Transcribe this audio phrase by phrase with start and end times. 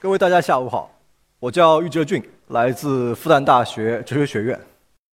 [0.00, 0.88] 各位大家下午好，
[1.40, 4.56] 我叫郁哲俊，来自复旦大学哲学学院。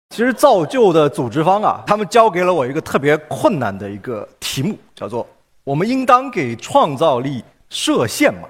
[0.09, 5.27] 其实造就的组织方啊，他们交给了我一个特别困难的一个题目，叫做
[5.65, 8.49] “我们应当给创造力设限吗？”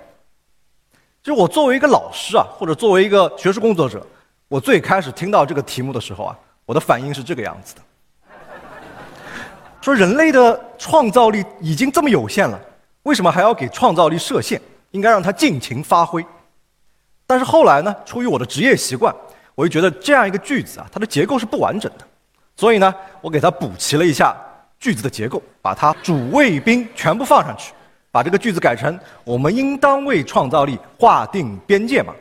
[1.21, 4.07] 其实我作为一个老师啊，或者作为一个学术工作者，
[4.47, 7.83] 我最开始听到这个题目的时候啊，我的反应是这个样子的：
[9.81, 12.57] 说人类的创造力已经这么有限了，
[13.03, 14.63] 为什么还要给创造力设限？
[14.93, 16.25] 应该让他尽情发挥，
[17.27, 17.95] 但是后来呢？
[18.05, 19.15] 出于我的职业习惯，
[19.55, 22.05] 我就觉得这样一个句子啊，它的结构是不完整的，
[22.57, 24.37] 所以呢，我给它补齐了一下
[24.79, 27.73] 句子的结构，把它主谓宾全部放上去，
[28.11, 32.13] 把这个句子改成“我们应当为创造力划定边界”嘛。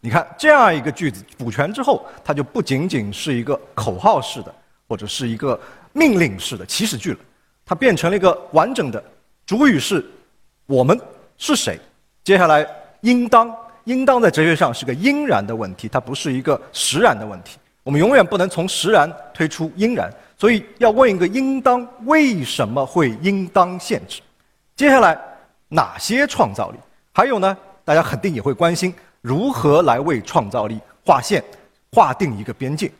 [0.00, 4.54] 你看这样一个句子补全之后，它就不仅仅是一个口号式的，
[4.86, 5.58] 或者是一个
[5.92, 7.18] 命令式的祈使句了，
[7.66, 9.02] 它变成了一个完整的
[9.44, 10.04] 主语是
[10.66, 11.00] “我们
[11.38, 11.80] 是谁”。
[12.24, 12.66] 接下来，
[13.02, 17.58] 应当，应当在哲学上是个应然的问题，它不是一个实然的问题。
[17.82, 24.22] 我们永远不能从实然推出应然，所以要问一个应当为什么会应当限制？
[24.74, 25.18] 接下来
[25.68, 26.78] 哪些创造力？
[27.12, 27.54] 还有呢？
[27.84, 31.44] 大家肯定也会关心如何来为创造力划线、
[31.92, 32.90] 划定一个边界。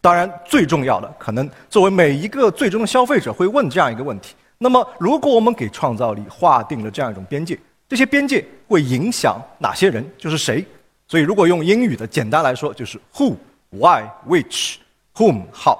[0.00, 7.56] 当然，最重要的，可能作为每一个最终的消费者会问这样一个问题：那么，如果我们给创造力划定了这样一种边界？
[7.94, 10.04] 这些边界会影响哪些人？
[10.18, 10.66] 就是谁？
[11.06, 13.36] 所以如果用英语的简单来说，就是 who、
[13.70, 14.74] why、which、
[15.14, 15.78] whom、how。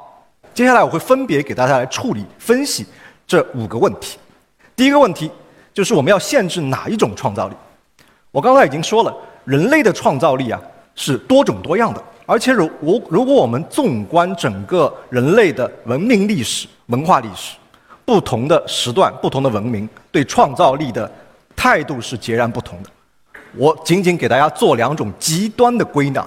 [0.54, 2.86] 接下来我会分别给大家来处理分析
[3.26, 4.16] 这五个问题。
[4.76, 5.28] 第一个问题
[5.72, 7.56] 就是我们要限制哪一种创造力？
[8.30, 9.12] 我刚才已经说了，
[9.44, 10.62] 人类的创造力啊
[10.94, 17.56] 是多种多样的，而且如我如果我们纵观整个人类的文明历史、文化历史，
[18.04, 21.10] 不同的时段、不同的文明对创造力的。
[21.56, 22.90] 态度是截然不同的。
[23.56, 26.26] 我仅仅给大家做两种极端的归纳，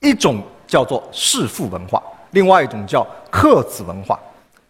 [0.00, 2.02] 一种叫做弑父文化，
[2.32, 4.18] 另外一种叫克子文化。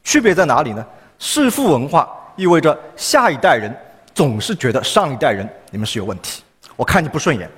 [0.04, 0.86] 区别在哪里呢？
[1.18, 3.74] 弑父文化意味着下一代人
[4.14, 6.42] 总是觉得上一代人你们是有问题，
[6.76, 7.50] 我看你不顺眼，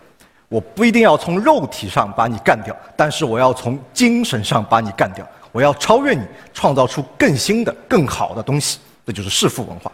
[0.48, 6.24] 我不一定要从肉体上把你干掉，但是我要从精神上把你干掉，我要超越你，
[6.54, 8.78] 创造出更新的、更好的东西。
[9.04, 9.92] 这就是弑父文化。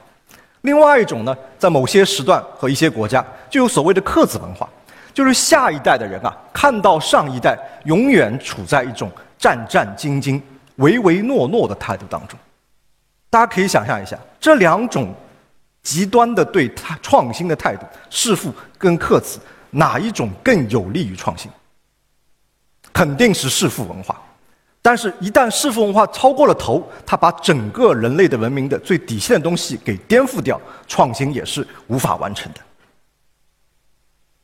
[0.66, 4.68] 另外一种呢，在某些时段和一些国家，就有所谓的克子文化，
[5.14, 10.42] 就是下一代的人啊，看到上一代永远处在一种战战兢兢、
[10.76, 12.36] 唯唯诺诺的态度当中。
[13.30, 15.14] 大家可以想象一下，这两种
[15.84, 19.38] 极端的对他创新的态度，弑父跟克子，
[19.70, 21.48] 哪一种更有利于创新？
[22.92, 24.20] 肯定是弑父文化。
[24.88, 32.60] 但是，一旦世俗文化超过了头，它把整个人类的文明的最底线的东西给颠覆掉，创新也是无法完成的。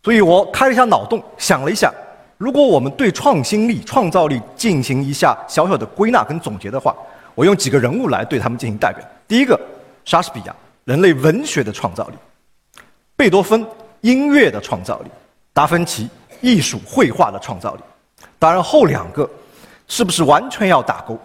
[0.03, 1.95] 所以我开了一下脑洞，想了一下，
[2.39, 6.93] 如果我们对创新力、创造力进行一下小小的归纳跟总结的话，
[7.37, 9.01] 我用几个人物来对他们进行代表。
[9.29, 9.57] 第一个，
[10.05, 12.17] 莎士比亚，人类文学的创造力；
[13.15, 13.65] 贝多芬，
[14.01, 15.09] 音乐的创造力；
[15.53, 16.11] 达芬奇，
[16.41, 17.83] 艺术绘画的创造力。
[18.41, 19.31] 当然，后两个。
[19.93, 21.19] 是不是完全要打勾？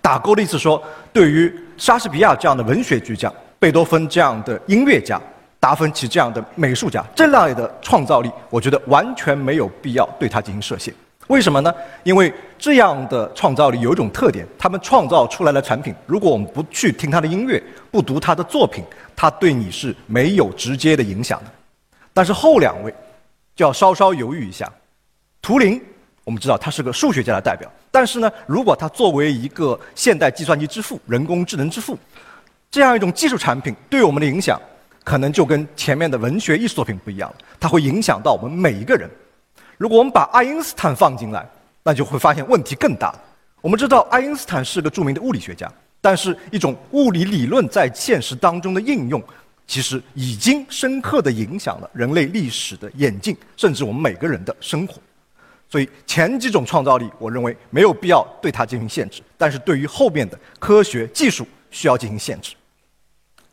[0.00, 0.80] 打勾的意思说，
[1.12, 5.20] 对于莎士比亚这样的文学巨匠、贝多芬这样的音乐家、
[5.58, 10.94] 达芬奇这样的美术家，这类的创造力，我觉得完全没有必要对他进行设限。
[11.26, 11.74] 为什么呢？
[12.04, 18.84] 因为这样的创造力有一种特点，他们创造出来的产品，如果我们不去听他的音乐，不读他的作品，
[19.16, 21.50] 他对你是没有直接的影响的。
[22.14, 22.94] 但是后两位，
[23.56, 24.70] 就要稍稍犹豫一下。
[25.42, 25.82] 图灵，
[26.24, 27.70] 我们知道他是个数学家的代表。
[27.90, 31.98] 但是呢，如果它作为一个现代计算机之父、人工智能之父，
[32.70, 34.60] 这样一种技术产品对我们的影响，
[35.02, 37.36] 可能就跟前面的文学艺术作品不一样了。
[37.58, 39.10] 它会影响到我们每一个人。
[39.76, 41.44] 如果我们把爱因斯坦放进来，
[41.82, 43.20] 那就会发现问题更大了。
[43.60, 45.70] 我们知道爱因斯坦是个著名的物理学家，
[46.00, 49.22] 但是一种物理理论在现实当中的应用，
[49.66, 54.94] 其实已经深刻地影响了人类历史的演进，甚至我们每个人的生活。
[55.70, 62.56] 所以前几种创造力，我认为没有必要对它进行限制，但是对于后面的科学技术需要进行限制。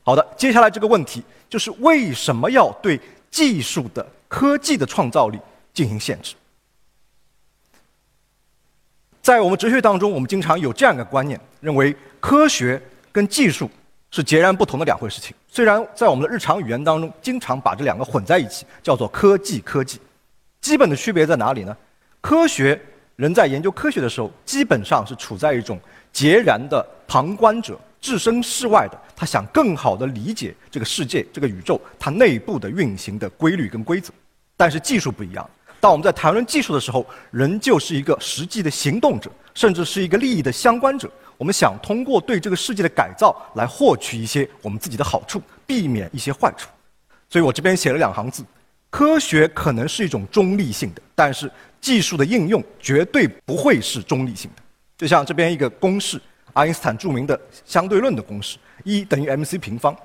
[0.01, 2.99] 好的，接下来这个问题就是为什么要对
[3.29, 5.37] 技术的科技的创造力
[5.73, 6.33] 进行限制？
[9.21, 12.81] 在我们哲学当中，我们经常有这样一个观念，认为科学
[13.11, 13.69] 跟技术
[14.09, 15.35] 是截然不同的两回事情。
[15.49, 19.99] 虽然在我们的日常语言当中，经常把这两个混在一起，叫做科技科技。
[20.61, 21.77] 基本的区别在哪里呢？
[22.27, 22.77] 科学
[23.15, 25.79] 人在研究科学的时候，基本上是处在一种
[26.11, 34.11] 截然的旁观者、置身事外的，他想更好的理解这个世界、这个宇宙它内部的运行的规律跟规则。
[34.57, 35.49] 但是技术不一样。
[35.79, 41.09] 当我们在谈论技术的时候，人就是一个实际的行动者，甚至是一个利益的相关者。
[41.37, 46.67] 我们想通过对这个世界的改造来获取一些我们自己的好处，避免一些坏处。
[47.29, 48.43] 所以我这边写了两行字：
[48.89, 51.51] 科学可能是一种中立性的，但是
[51.81, 54.63] 技术的应用绝对不会是中立性的。
[54.97, 56.19] 就像这边一个公式，
[56.53, 59.95] 爱因斯坦著名的相对论的公式，E 等于 mc 平方。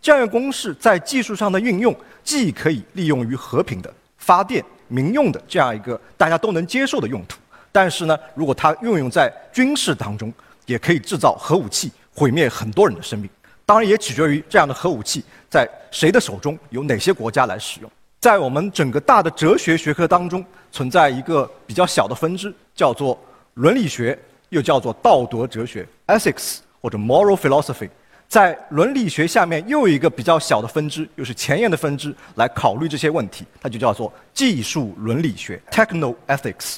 [0.00, 4.62] 这样一个公式在技术上的运用，既可以利用于和平的发电。
[4.88, 7.38] 民用的这样一个大家都能接受的用途，
[7.70, 10.30] 但是呢，如果它运用在军事当中，
[10.66, 13.30] 也可以制造核武器，毁灭很多人的生命。
[13.64, 17.90] 当然，也取决于这样的核武器在谁的手中，由哪些国家来使用。
[18.22, 23.18] 在我们整个大的哲学学科当中，存在一个比较小的分支，叫做
[23.54, 24.16] 伦理学，
[24.50, 27.90] 又叫做道德哲学 （ethics） 或者 moral philosophy。
[28.28, 36.76] 在伦理学下面又有一个比较小的分支，又是前沿的分支，来考虑这些问题，它就叫做技术伦理学 （techno ethics）。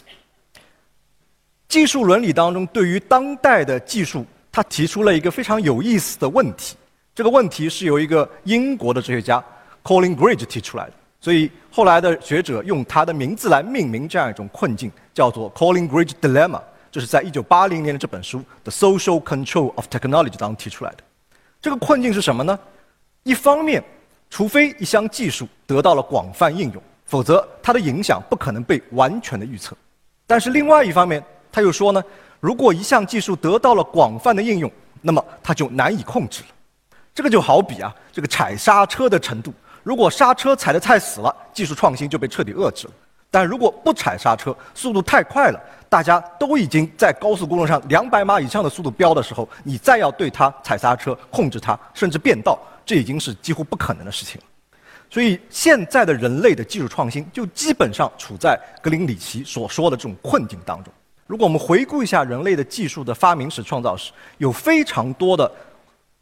[1.69, 6.75] 技术伦理当中，对于当代的技术，他提出了一个非常有意思的问题。
[7.15, 9.45] 这个问题是由一个英国的哲学家
[9.83, 10.93] Colin Gridge 提出来的，
[11.25, 16.61] 所以后来的学者用他的名字来命名这样一种困境，叫做 Colin Gridge Dilemma。
[16.93, 20.99] 这是在一九八零年的这本书《The Social Control of Technology》当中提出来的。
[21.63, 22.59] 这个困境是什么呢？
[23.23, 23.83] 一方面，
[24.29, 29.75] 除非一项技术得到了广泛应用，否则它的影响不可能被完全的预测。
[30.27, 32.05] 但是另外一方面，他又说呢，
[32.39, 36.49] 如果一项技术得到了广泛的应用，那么它就难以控制了。
[37.15, 42.93] 这个就好比啊，这个踩刹车的程度，如果刹车踩得太死了，技术创新就被彻底遏制了。
[43.31, 54.47] 但如果不踩刹车，速度太快了，大家都已经在高速公路上两百码以上的速度飙的时候，你再要对它踩刹车、控制它，甚至变道，这已经是几乎不可能的事情了。
[55.11, 60.93] 所以，现在的人类的技术创新就基本上处在格林里奇所说的这种困境当中。
[61.27, 65.51] 如果我们回顾一下人类的技术的发明史、创造史，有非常多的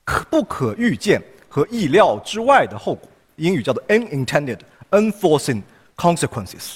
[0.05, 4.59] 可不可预见和意料之外的后果，英语叫做 unintended、
[4.91, 5.63] unforeseen
[5.97, 6.75] consequences。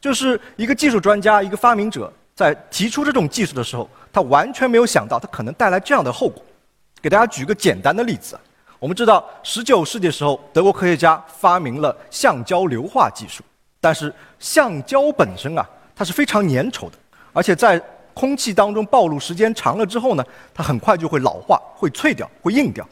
[0.00, 6.42] 就是一个技术专家、一个发明者在提出这种技术的时候，他完全没有想到它可能带来这样的后果。
[7.02, 8.38] 给大家举个简单的例子，
[8.78, 13.42] 我们知道19世纪时候，德国科学家发明了橡胶硫化技术，
[13.80, 16.92] 但是橡胶本身啊，它是非常粘稠的，
[17.32, 17.78] 而且在
[18.14, 20.24] 空气当中暴露时间长了之后呢，
[20.54, 22.86] 它很快就会老化、会脆掉、会硬掉。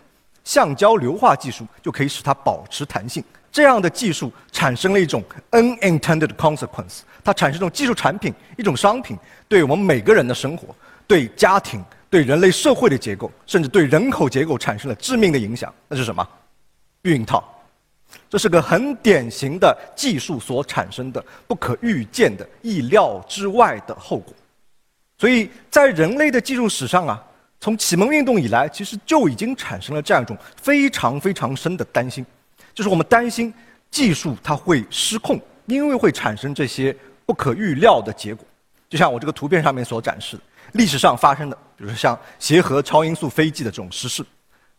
[0.49, 3.23] 橡胶硫化技术就可以使它保持弹性。
[3.53, 9.15] 这样的技术产生了一种 unintended consequence，它产生一种技术产品、一种商品，
[9.47, 10.75] 对我们每个人的生活、
[11.07, 15.71] 对家庭、对人类社会的结构，甚至对人口结构产生了致命的影响。
[15.87, 16.27] 那是什么？
[17.03, 17.45] 避孕套。
[18.31, 24.33] 这是个很典型的技术所产生的不可预见的、意料之外的后果。
[25.19, 27.23] 所以在人类的技术史上啊，
[27.61, 32.25] 从启蒙运动以来，其实就已经产生了这样一种非常非常深的担心。
[32.73, 33.53] 就是我们担心
[33.91, 36.95] 技术它会失控，因为会产生这些
[37.27, 38.47] 不可预料的结果。
[38.89, 44.25] 就像我这个图片上面所展示的，历史上发生的，比如说像协和超音速飞机的这种失事，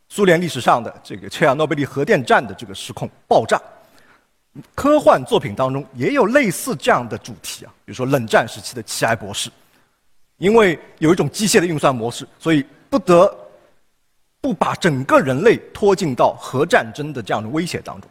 [0.08, 3.62] 苏联历史上的这个切尔诺贝利核电站的这个失控爆炸，
[4.74, 9.52] 科幻作品当中也有类似这样的主题啊，比如说冷战时期的奇埃博士，
[10.40, 13.32] 因为有一种机械的运算模式，所以不得。
[14.42, 18.10] 不把整个人类拖进到核战争的这样的威胁当中，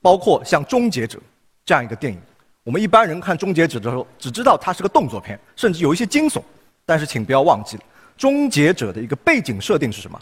[0.00, 1.18] 包括像《终结者》
[1.64, 2.20] 这样一个电影，
[2.62, 6.40] 我们一般人看《终结者》的时候，只知道它是个动作片，甚至有一些惊悚。
[6.84, 7.82] 但是请不要忘记了，
[8.16, 10.16] 《终结者》的一个背景设定是什么？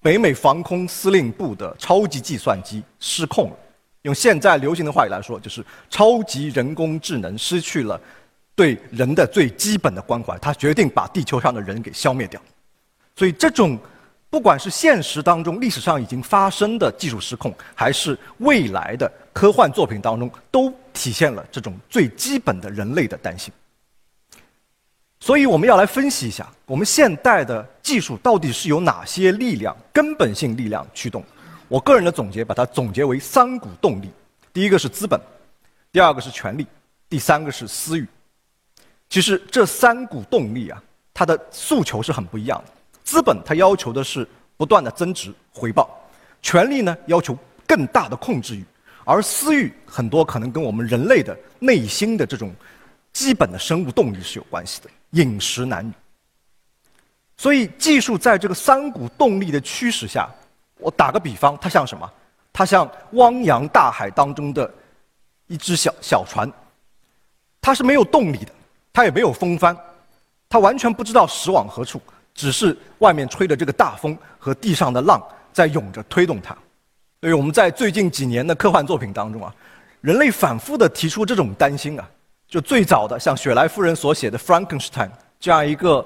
[0.00, 3.56] 北美防空司令部的超级计算机失控了，
[4.02, 8.00] 用现在流行的话语来说，就是超级人工智能失去了
[8.54, 12.40] 对人的最基本的关怀，他决定把地球上的人给消灭掉。
[13.16, 13.78] 所以这种。
[14.32, 23.52] 不管是现实当中历史上已经发生的技术失控，还是未来的科幻作品当中，都体现了这种最基本的人类的担心。
[25.20, 31.22] 所以，我们要来分析一下，我们现代的技术到底是由哪些力量、根本性力量驱动？
[31.68, 34.10] 我个人的总结，把它总结为三股动力：
[34.50, 35.20] 第一个是资本，
[35.92, 36.66] 第二个是权力，
[37.06, 38.08] 第三个是私欲。
[39.12, 42.72] 其实这三股动力啊，它的诉求是很不一样的。
[43.04, 44.26] 资本它要求的是
[44.56, 45.86] 不断的增值回报，
[46.40, 48.64] 权力呢要求更大的控制欲，
[49.04, 52.54] 而私欲很多可能跟我们人类的内心的这种
[53.12, 55.92] 基本的生物动力是有关系的，饮食男女。
[57.36, 60.26] 所以技术在这个三股动力的驱使下，
[60.78, 62.10] 我打个比方，它像什么？
[62.50, 64.72] 它像汪洋大海当中的
[65.48, 66.50] 一只小小船，
[67.60, 68.52] 它是没有动力的，
[68.92, 69.76] 它也没有风帆，
[70.48, 72.00] 它完全不知道驶往何处，
[72.34, 75.22] 只是外面吹的这个大风和地上的浪
[75.52, 76.56] 在涌着推动它。
[77.20, 79.54] 所以我们在最近几年的科幻作品当中啊，
[80.00, 82.08] 人类反复的提出这种担心啊，
[82.48, 86.04] 就最早的像雪莱夫人所写的 Frankenstein 这样一个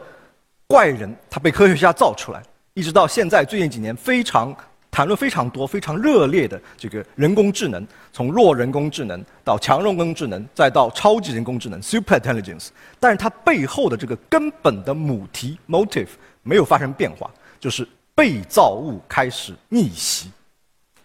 [0.67, 2.43] 怪人，他被科学家造出来，
[2.75, 4.57] 一直到现在最近几年非常。
[4.97, 16.09] 谈论非常多、非常热烈的这个人工智能，从弱人工智能到强人工智能，再到超级人工智能 （super intelligence），但是它背后的这个根本的母题 （motive）
[16.43, 20.31] 没有发生变化，就是被造物开始逆袭。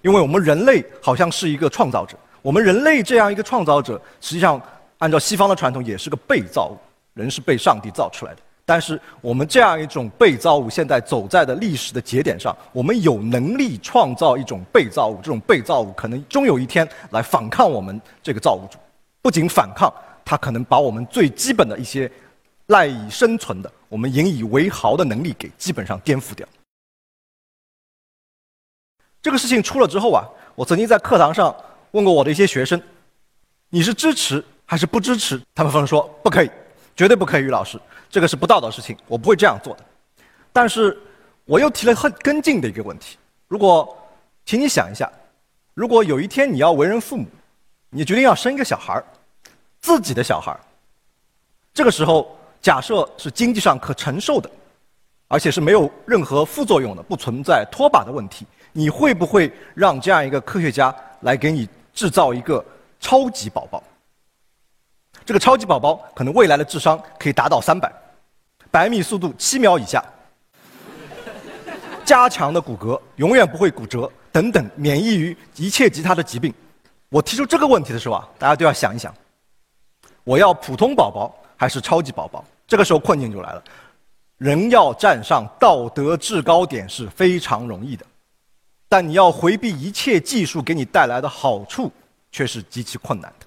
[0.04, 4.62] 因为我们人类好像是一个创造者，我们人类这样一个创造者，实际上
[5.00, 6.78] 按照西方的传统也是个被造物，
[7.14, 8.42] 人是被上帝造出来的。
[8.72, 18.78] 但是我们这样一种被造物，现在走在的历史的节点上，我们有能力创造一种被造物，这种被造物可能终有一天来反抗我们这个造物主。
[19.22, 22.10] 不仅反抗，它可能把我们最基本的一些
[22.68, 26.48] 赖以生存的、我们引以为豪的能力给基本上颠覆掉。
[29.22, 30.24] 这个事情出了之后啊，
[30.56, 31.54] 我曾经在课堂上
[31.92, 32.82] 问过我的一些学生
[33.68, 36.50] ：“你是支持还是不支持？”他们纷纷说：“不可以，
[36.96, 37.80] 绝对不可以。”于老师。
[38.10, 39.86] 这个是不道德的事情，我不会这样做的。
[40.52, 41.00] 但是，
[41.46, 43.18] 我又提了很跟进的一个问题：
[43.48, 43.98] 如果，
[44.44, 45.10] 请你想一下，
[45.74, 47.26] 如果有一天你要为人父母，
[47.90, 49.06] 你决定要生一个小孩儿，
[49.80, 50.60] 自己的小孩儿，
[51.74, 54.52] 这个时候假设是经济上可承受的，
[55.30, 62.62] 而且是没有任何副作用的，不存在拖把的问题，你会不会让这样一个科学家来给你制造一个
[63.00, 63.82] 超级宝宝？
[65.26, 67.92] 这个超级宝宝可能未来的智商可以达到三百。
[68.70, 70.04] 百米速度七秒以下，
[72.06, 76.54] 加强的骨骼永远不会骨折，等等，免疫于一切其他的疾病。
[77.10, 79.14] 我提出这个问题的时候啊，大家都要想一想：
[80.24, 82.44] 我要普通宝宝还是超级宝宝？
[82.66, 83.64] 这个时候困境就来了。
[84.38, 88.06] 人要站上道德制高点是非常容易的，
[88.88, 91.92] 但你要回避一切技术给你带来的好处，
[92.32, 93.46] 却是极其困难的。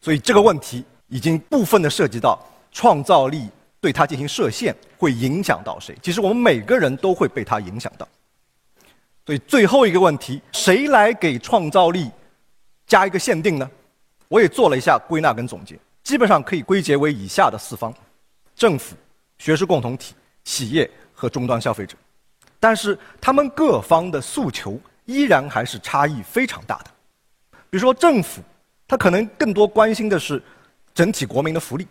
[0.00, 2.38] 所以这个问题已经部分的涉及到
[2.72, 3.48] 创造力。
[3.80, 5.96] 对它进行设限会影响到谁？
[6.02, 8.08] 其实我们每个人都会被它影响到。
[9.24, 12.10] 所以最后一个问题，谁来给创造力
[12.88, 13.70] 加一个限定呢？
[14.26, 17.94] 我也做了一下归纳跟总结，基本上可以归结为以下的四方：
[18.56, 18.96] 政府、
[19.38, 20.12] 学术共同体、
[20.42, 21.96] 企业和终端消费者。
[22.58, 26.90] 但是他们各方的诉求依然还是差异非常大的。
[27.70, 28.42] 比如说政府，
[28.88, 30.42] 他可能更多关心的是
[30.92, 31.86] 整体国民的福利。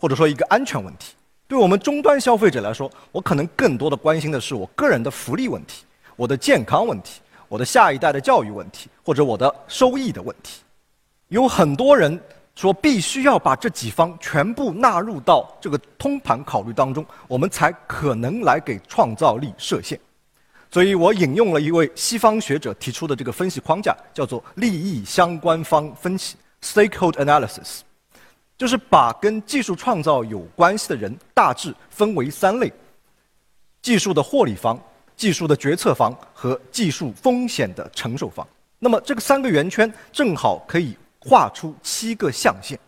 [0.00, 1.16] 或者说一个安全问题，
[1.48, 10.62] 对我们终端消费者来说，我可能更多的关心的是我个人的福利问题、我的健康问题、我的下一代的教育问题，或者我的收益的问题。
[11.26, 12.16] 有很多人
[12.54, 19.98] 说，必须要把这几方全部纳入到这个通盘考虑当中，我们才可能来给创造力设限。
[20.70, 27.80] 所以我引用了一位西方学者提出的这个分析框架，叫做利益相关方分析 （stakeholder analysis）。
[28.56, 32.72] 就是把跟技术创造有关系的人大致分为三类：
[33.80, 34.78] 技术的获利方、
[35.16, 38.46] 技术的决策方和技术风险的承受方。
[38.78, 42.78] 那么这个三个圆圈正好可以画出七个象限。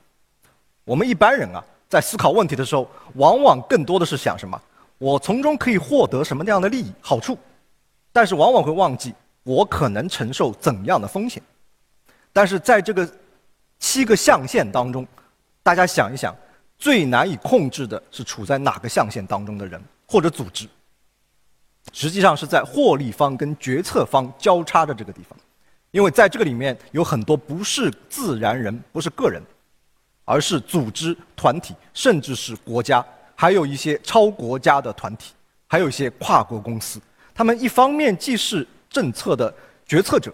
[0.85, 4.61] 我们一般人啊，在思考问题的时候，往往更多的是想什么？
[4.99, 7.39] 我从中可以获得什么样的利益好处？
[8.13, 11.43] 但是往往会忘记我可能承受怎样的风险。
[12.33, 13.09] 但是在这个
[13.79, 15.07] 七个象限当中，
[15.63, 16.35] 大家想一想，
[16.79, 20.69] 最难以控制的是处在哪个象限当中的人或者组织？
[21.93, 25.37] 实际上是在获利方跟决策方交叉的这个地方，
[25.91, 29.43] 因为在这个里面有很多不是自然人，不是个人，
[30.25, 35.33] 而是组织、团体，甚至是国家，还有一些超国家的团体，
[35.67, 37.01] 还有一些跨国公司。
[37.41, 39.51] 他们一方面既是政策的
[39.87, 40.31] 决策者。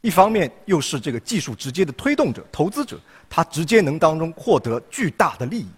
[0.00, 5.68] 一方面又是这个技术直接的推动者、投资者，他直接能当中获得巨大的利益，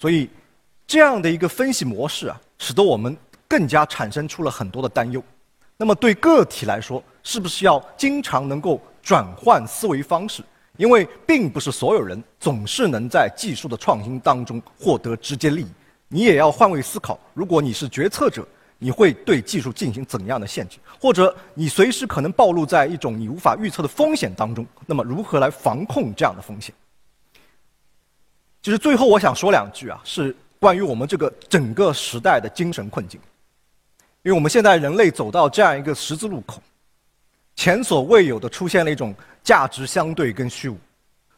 [0.00, 0.28] 所以
[0.84, 5.22] 这样的一个分析模式啊，使得我们更加产生出了很多的担忧。
[5.76, 10.42] 那么对个体来说，是不是要经常能够转换思维方式？
[10.76, 15.68] 因为并不是所有人总是能在技术的创新当中获得直接利益，
[16.08, 17.16] 你也要换位思考。
[17.32, 18.44] 如果你是决策者。
[18.82, 20.78] 你会对技术进行怎样的限制？
[20.98, 24.66] 或者你随时可能暴露在一种你无法预测的风险当中？
[24.86, 26.74] 那么如何来防控这样的风险？
[28.62, 33.20] 其实最后我想说两句啊，是关于我们这个整个时代的精神困境。
[34.22, 36.62] 因为我们现在人类走到这样一个十字路口，
[37.56, 40.78] 前所未有的出现了一种价值相对跟虚无。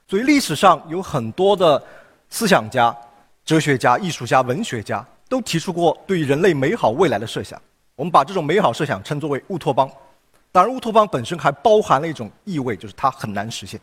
[0.09, 1.83] 所以历史上有很多的
[2.29, 2.97] 思想家、
[3.45, 7.59] 哲学家、艺术家、文学家都提出过对人类美好未来的设想。
[7.97, 9.91] 我们把这种美好设想称作为乌托邦。
[10.51, 13.81] 当然，乌托邦本身还包含了一种意味，就是它很难实现。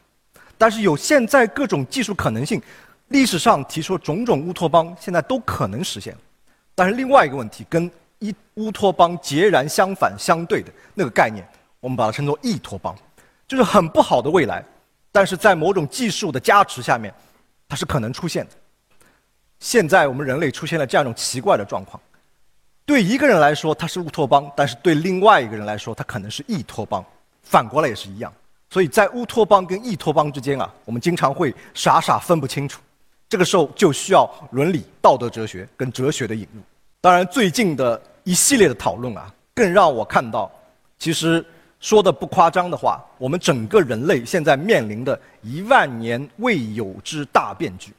[0.60, 2.62] 但是有现在各种技术可能性，
[3.08, 6.15] 历史上提出种种乌托邦，现在都可能实现。
[6.75, 7.89] 但是另外一个问题，跟
[8.20, 11.44] 一乌托邦截然相反、相对的那个概念，
[11.79, 12.96] 我们把它称作异托邦，
[13.48, 14.63] 就是很不好的未来。
[15.12, 17.12] 但是在某种技术的加持下面，
[17.68, 18.51] 它是可能出现的。
[19.60, 22.01] 现在我们人类出现了这样一种奇怪的状况：
[22.86, 27.04] 对一个人来说它是乌托邦，但是对另外一个人来说它可能是异托邦。
[27.44, 28.34] 反过来也是一样。
[28.70, 32.82] 所以在乌托邦跟异托邦之间啊，我们经常会傻傻分不清楚。
[33.28, 36.62] 这个时候就需要伦理、道德哲学跟哲学的引入。
[37.01, 40.51] 当然，最近的一系列的讨论啊，更让我看到，
[40.98, 41.46] 其实。
[41.82, 47.94] 说的不夸张的话，我们整个人类现在面临的一万年未有之大变局。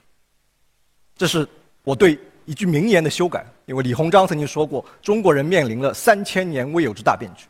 [1.20, 1.46] 这是
[1.84, 7.44] 我对一句名言的修改，因为李鸿章曾经说过，中国人面临了三千年未有之大变局。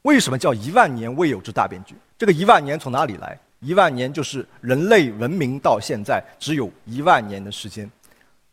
[0.00, 1.94] 为什么叫一万年未有之大变局？
[2.16, 3.38] 这个一万年从哪里来？
[3.60, 7.86] 一万年就是人类文明到现在只有一万年的时间。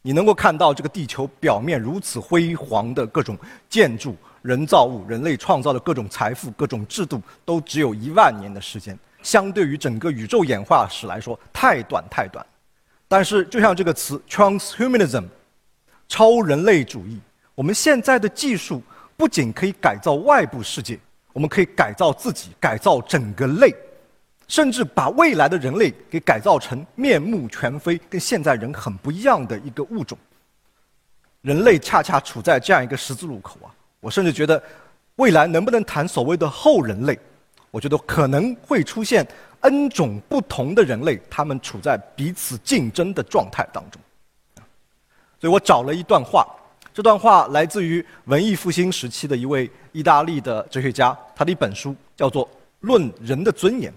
[0.01, 3.37] 你能够看到这个地球表面如此辉煌的各种
[3.69, 4.13] 建筑。
[4.41, 12.45] 人造物，人类创造的各种财富、各种制度，都只有一万年的时间，相对于整个宇宙演化史来说，太短太短。
[13.09, 15.25] 但是，就像这个词 “transhumanism”，
[16.07, 17.19] 超人类主义，
[17.55, 18.83] 我们现在的技术
[19.17, 20.97] 不仅可以改造外部世界，
[21.33, 23.75] 我们可以改造自己，改造整个类，
[24.47, 30.15] 甚至把未来的人类给改造成面目全非、跟现在人很不一样的一个物种。
[31.41, 33.73] 人类恰恰处在这样一个十字路口啊！
[34.01, 34.61] 我甚至觉得，
[35.15, 37.17] 未来能不能谈所谓的后人类？
[37.71, 39.27] 我觉得可能会出现
[39.61, 44.01] N 种不同的人类，他们处在彼此竞争的状态当中。
[45.39, 46.45] 所以我找了一段话，
[46.93, 52.45] 这段话来自于文艺复兴时期的一位意大利的哲学家，他的一本书叫做
[52.81, 53.91] 《论人的尊严》。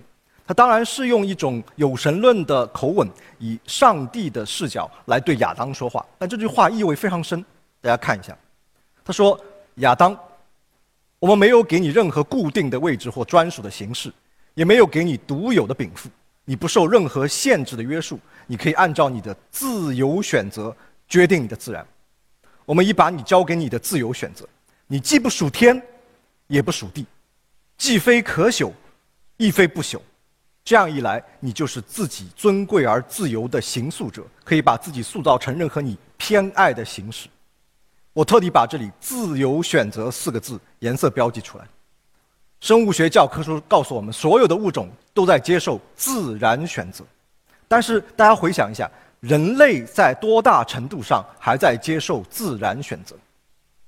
[0.47, 7.45] 他当然是用一种有神论的口吻，以上帝的视角来对亚当说话，但这句话意味非常深。
[7.81, 8.37] 大家看一下，
[9.05, 9.39] 他说。
[9.77, 10.15] 亚当，
[11.19, 14.13] 我们没有给你任何固定的位置或专属的形式，
[14.55, 16.09] 也没有给你独有的禀赋，
[16.45, 20.75] 你不受任何限制的约束，你可以按照你的自由选择
[21.09, 21.87] 决定你的自然。
[22.65, 24.49] 我们已把你交给你的自由选择，
[24.87, 25.83] 你既不属天，
[26.47, 27.07] 也不属地，
[27.77, 28.71] 既非可朽，
[29.37, 30.01] 亦非不朽。
[30.65, 37.29] 这样一来，你就是自己尊贵而自由的形塑者，可以把自己塑造成任何你偏爱的形式。
[38.13, 41.67] 我特地把这里“自由选择”四个字颜色标记出来。
[42.63, 47.03] 生物学教科书告诉我们，所有的物种都在接受自然选择。
[47.67, 53.17] 但是大家回想一下，人类在多大程度上还在接受自然选择？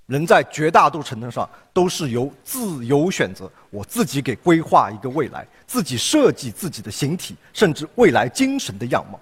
[0.07, 9.21] 人在绝大多数程度上都是由自由选择，我自己给规划一个未来，自己设计自己的形体，甚至未来精神的样貌。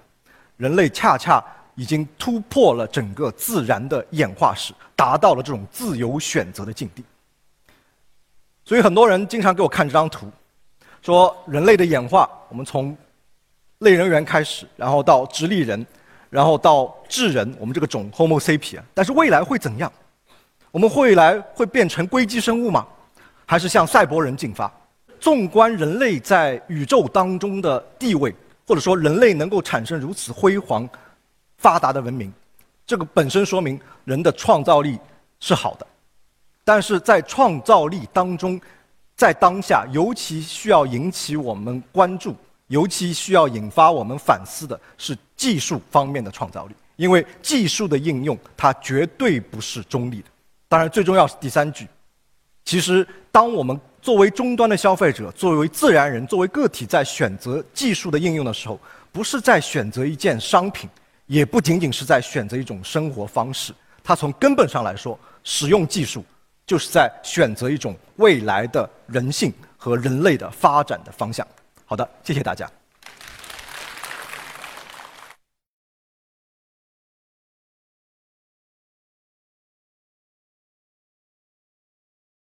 [0.57, 1.43] 人类恰恰。
[1.75, 7.03] 已经突破了整个自然的演化史，达到了这种自由选择的境地。
[8.65, 10.27] 所以很多人经常给我看这张图，
[11.01, 12.95] 说人类的演化，我们从
[13.79, 15.85] 类人猿开始，然后到直立人，
[16.29, 18.81] 然后到智人，我们这个种 Homo sapien。
[18.93, 19.91] 但是未来会怎样？
[20.71, 22.87] 我们未来会变成硅基生物吗？
[23.45, 24.71] 还是向赛博人进发？
[25.19, 28.33] 纵观人类在宇宙当中的地位，
[28.67, 30.87] 或者说人类能够产生如此辉煌。
[31.57, 32.29] 发达的文明，
[32.85, 34.99] 这个本身说明人的创造力
[35.39, 35.87] 是好的，
[36.63, 38.59] 但是在创造力当中，
[39.15, 42.35] 在当下尤其需要引起我们关注，
[42.67, 50.25] 尤其需要引发我们反思的是技术方面的创造力，因为技术的应用它绝对不是中立的。
[50.67, 51.87] 当然，最重要是第三句，
[52.65, 58.79] 其实当我们作为终端的消费者，作为自然人，作为个体，在选择技术的应用的时候，
[59.11, 60.89] 不是在选择一件商品。
[61.25, 63.73] 也不仅仅是在选择一种生活方式，
[64.03, 66.23] 它从根本上来说，使用技术
[66.65, 71.45] 就是在选择一种未来的人性和人类的发展的方向。
[71.85, 72.69] 好的，谢谢大家。